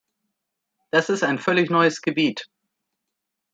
[0.89, 2.49] Das ist ein völlig neues Gebiet.